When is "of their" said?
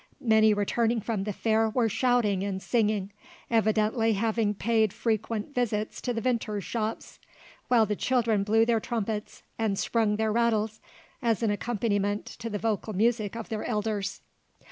13.35-13.63